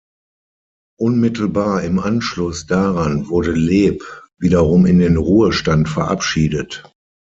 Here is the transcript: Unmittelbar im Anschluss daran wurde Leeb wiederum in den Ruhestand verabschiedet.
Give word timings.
Unmittelbar 0.99 1.83
im 1.83 1.99
Anschluss 1.99 2.65
daran 2.65 3.29
wurde 3.29 3.51
Leeb 3.51 4.03
wiederum 4.39 4.87
in 4.87 4.97
den 4.97 5.15
Ruhestand 5.17 5.89
verabschiedet. 5.89 6.91